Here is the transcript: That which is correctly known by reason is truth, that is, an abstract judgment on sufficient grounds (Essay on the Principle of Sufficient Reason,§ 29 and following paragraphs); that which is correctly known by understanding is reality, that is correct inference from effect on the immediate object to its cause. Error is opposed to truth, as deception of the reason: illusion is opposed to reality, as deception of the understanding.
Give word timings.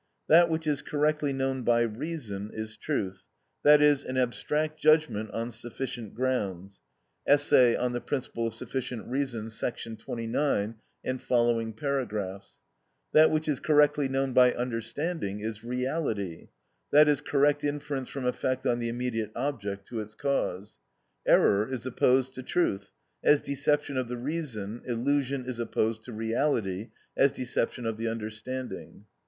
That 0.27 0.49
which 0.49 0.65
is 0.65 0.81
correctly 0.81 1.31
known 1.31 1.61
by 1.61 1.83
reason 1.83 2.49
is 2.55 2.75
truth, 2.75 3.21
that 3.61 3.83
is, 3.83 4.03
an 4.03 4.17
abstract 4.17 4.79
judgment 4.79 5.29
on 5.29 5.51
sufficient 5.51 6.15
grounds 6.15 6.81
(Essay 7.27 7.75
on 7.75 7.91
the 7.93 8.01
Principle 8.01 8.47
of 8.47 8.55
Sufficient 8.55 9.05
Reason,§ 9.05 9.45
29 9.99 10.75
and 11.03 11.21
following 11.21 11.71
paragraphs); 11.73 12.61
that 13.11 13.29
which 13.29 13.47
is 13.47 13.59
correctly 13.59 14.07
known 14.09 14.33
by 14.33 14.53
understanding 14.55 15.41
is 15.41 15.63
reality, 15.63 16.47
that 16.91 17.07
is 17.07 17.21
correct 17.21 17.63
inference 17.63 18.09
from 18.09 18.25
effect 18.25 18.65
on 18.65 18.79
the 18.79 18.89
immediate 18.89 19.31
object 19.35 19.85
to 19.89 19.99
its 19.99 20.15
cause. 20.15 20.77
Error 21.27 21.71
is 21.71 21.85
opposed 21.85 22.33
to 22.33 22.41
truth, 22.41 22.89
as 23.23 23.39
deception 23.39 23.97
of 23.97 24.07
the 24.07 24.17
reason: 24.17 24.81
illusion 24.83 25.45
is 25.45 25.59
opposed 25.59 26.03
to 26.05 26.11
reality, 26.11 26.89
as 27.15 27.31
deception 27.31 27.85
of 27.85 27.97
the 27.97 28.07
understanding. 28.07 29.05